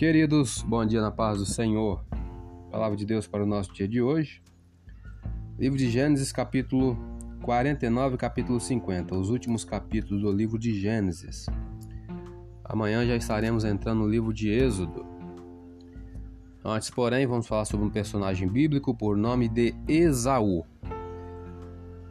[0.00, 2.02] Queridos, bom dia na paz do Senhor.
[2.70, 4.42] Palavra de Deus para o nosso dia de hoje.
[5.58, 6.96] Livro de Gênesis, capítulo
[7.42, 11.44] 49, capítulo 50, os últimos capítulos do livro de Gênesis.
[12.64, 15.04] Amanhã já estaremos entrando no livro de Êxodo.
[16.64, 20.64] Antes, porém, vamos falar sobre um personagem bíblico por nome de Esaú.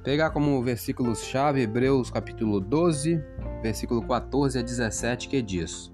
[0.03, 3.19] Pegar como versículos-chave Hebreus capítulo 12,
[3.63, 5.91] versículo 14 a 17, que diz: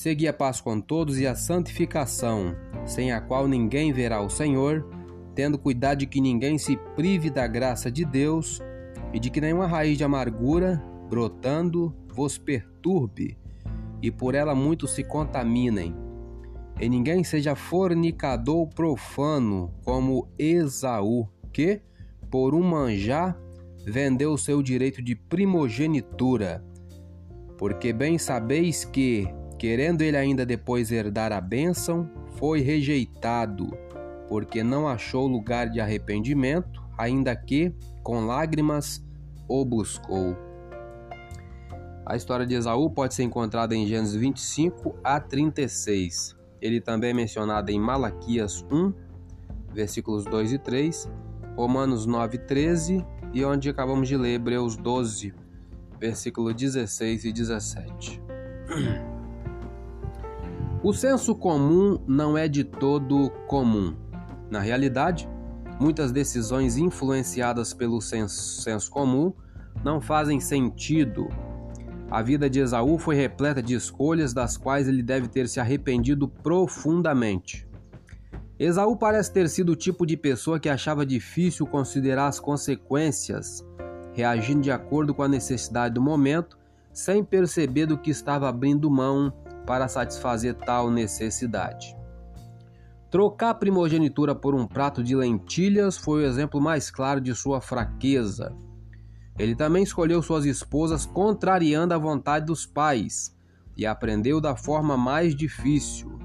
[0.00, 4.88] Segui a paz com todos e a santificação, sem a qual ninguém verá o Senhor,
[5.34, 8.62] tendo cuidado de que ninguém se prive da graça de Deus
[9.12, 13.36] e de que nenhuma raiz de amargura, brotando, vos perturbe,
[14.00, 15.94] e por ela muitos se contaminem.
[16.80, 21.82] E ninguém seja fornicador profano como Esaú, que,
[22.30, 23.38] por um manjar,
[23.84, 26.64] vendeu o seu direito de primogenitura.
[27.58, 29.28] Porque bem sabeis que,
[29.60, 32.08] Querendo ele ainda depois herdar a bênção,
[32.38, 33.68] foi rejeitado,
[34.26, 37.70] porque não achou lugar de arrependimento, ainda que,
[38.02, 39.04] com lágrimas,
[39.46, 40.34] o buscou.
[42.06, 46.34] A história de Esaú pode ser encontrada em Gênesis 25 a 36.
[46.58, 48.94] Ele também é mencionado em Malaquias 1,
[49.74, 51.06] versículos 2 e 3,
[51.54, 55.34] Romanos 9, 13 e onde acabamos de ler Hebreus 12,
[56.00, 58.22] versículos 16 e 17.
[60.82, 63.94] O senso comum não é de todo comum.
[64.50, 65.28] Na realidade,
[65.78, 69.30] muitas decisões influenciadas pelo senso, senso comum
[69.84, 71.28] não fazem sentido.
[72.10, 76.26] A vida de Esaú foi repleta de escolhas das quais ele deve ter se arrependido
[76.26, 77.68] profundamente.
[78.58, 83.62] Esaú parece ter sido o tipo de pessoa que achava difícil considerar as consequências,
[84.14, 86.58] reagindo de acordo com a necessidade do momento,
[86.90, 89.30] sem perceber do que estava abrindo mão
[89.70, 91.96] para satisfazer tal necessidade.
[93.08, 97.60] Trocar a primogenitura por um prato de lentilhas foi o exemplo mais claro de sua
[97.60, 98.52] fraqueza.
[99.38, 103.32] Ele também escolheu suas esposas contrariando a vontade dos pais
[103.76, 106.18] e aprendeu da forma mais difícil.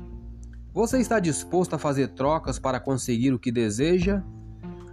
[0.74, 4.24] Você está disposto a fazer trocas para conseguir o que deseja?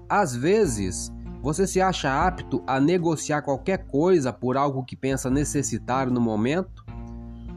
[0.07, 1.11] Às vezes,
[1.41, 6.82] você se acha apto a negociar qualquer coisa por algo que pensa necessitar no momento?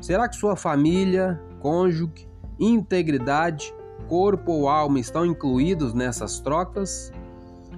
[0.02, 2.28] Será que sua família, cônjuge,
[2.60, 3.74] integridade,
[4.08, 7.12] corpo ou alma estão incluídos nessas trocas?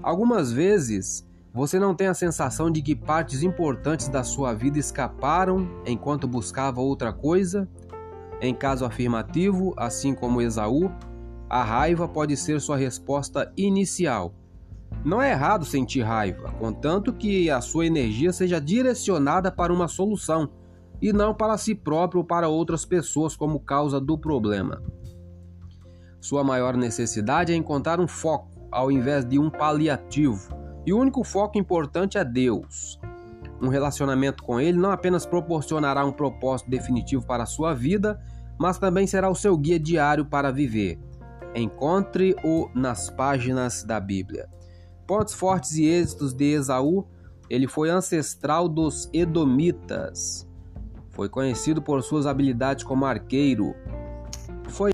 [0.02, 5.68] Algumas vezes você não tem a sensação de que partes importantes da sua vida escaparam
[5.86, 7.68] enquanto buscava outra coisa?
[8.40, 10.92] Em caso afirmativo, assim como Esaú,
[11.50, 14.34] a raiva pode ser sua resposta inicial.
[15.04, 20.50] Não é errado sentir raiva, contanto que a sua energia seja direcionada para uma solução
[21.02, 24.82] e não para si próprio ou para outras pessoas como causa do problema.
[26.20, 30.50] Sua maior necessidade é encontrar um foco ao invés de um paliativo,
[30.86, 33.00] e o único foco importante é Deus.
[33.62, 38.20] Um relacionamento com Ele não apenas proporcionará um propósito definitivo para a sua vida,
[38.60, 41.00] mas também será o seu guia diário para viver.
[41.56, 44.48] Encontre-o nas páginas da Bíblia.
[45.08, 47.08] Pontos fortes e êxitos de Esaú,
[47.50, 50.47] ele foi ancestral dos Edomitas.
[51.18, 53.76] Foi conhecido por suas habilidades como arqueiro.
[54.70, 54.92] Foi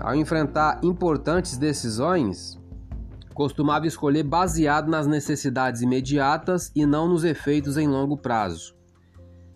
[0.00, 2.58] Ao enfrentar importantes decisões,
[3.34, 8.74] costumava escolher baseado nas necessidades imediatas e não nos efeitos em longo prazo.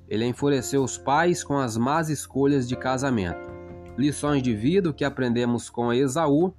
[0.08, 3.52] Ele enfureceu os pais com as más escolhas de casamento.
[3.96, 6.54] Lições de vida que aprendemos com Esaú.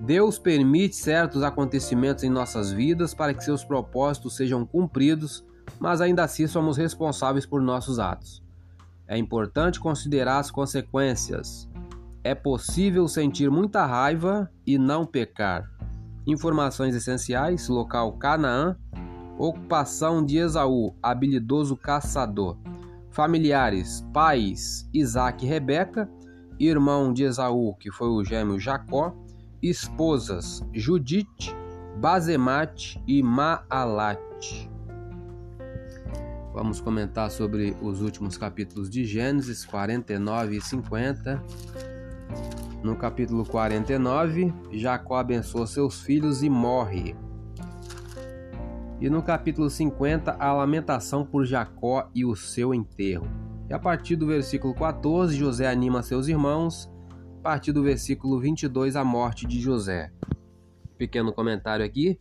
[0.00, 5.44] Deus permite certos acontecimentos em nossas vidas para que seus propósitos sejam cumpridos,
[5.78, 8.42] mas ainda assim somos responsáveis por nossos atos.
[9.06, 11.68] É importante considerar as consequências.
[12.22, 15.77] É possível sentir muita raiva e não pecar.
[16.28, 18.76] Informações essenciais: local Canaã,
[19.38, 22.58] ocupação de Esaú, habilidoso caçador.
[23.10, 26.06] Familiares: pais Isaac e Rebeca,
[26.60, 29.16] irmão de Esaú, que foi o gêmeo Jacó,
[29.62, 31.56] esposas Judite,
[31.96, 34.70] Bazemate e Maalate.
[36.52, 41.42] Vamos comentar sobre os últimos capítulos de Gênesis 49 e 50.
[42.82, 47.16] No capítulo 49, Jacó abençoa seus filhos e morre.
[49.00, 53.26] E no capítulo 50, a lamentação por Jacó e o seu enterro.
[53.68, 56.88] E a partir do versículo 14, José anima seus irmãos.
[57.40, 60.12] A partir do versículo 22, a morte de José.
[60.96, 62.18] Pequeno comentário aqui.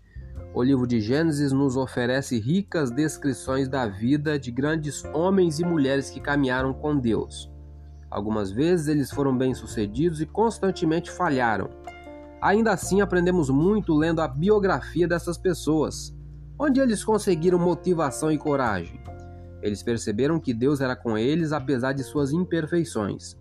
[0.56, 6.09] O livro de Gênesis nos oferece ricas descrições da vida de grandes homens e mulheres
[6.09, 7.51] que caminharam com Deus.
[8.09, 11.69] Algumas vezes eles foram bem-sucedidos e constantemente falharam.
[12.42, 16.15] Ainda assim, aprendemos muito lendo a biografia dessas pessoas,
[16.59, 19.01] onde eles conseguiram motivação e coragem.
[19.62, 23.36] Eles perceberam que Deus era com eles apesar de suas imperfeições.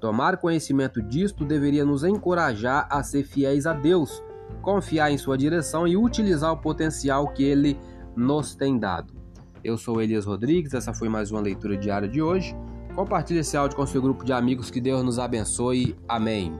[0.00, 4.22] Tomar conhecimento disto deveria nos encorajar a ser fiéis a Deus
[4.62, 7.78] confiar em sua direção e utilizar o potencial que ele
[8.16, 9.14] nos tem dado.
[9.62, 12.56] Eu sou Elias Rodrigues, essa foi mais uma leitura diária de hoje.
[12.96, 15.94] Compartilhe esse áudio com seu grupo de amigos, que Deus nos abençoe.
[16.08, 16.58] Amém.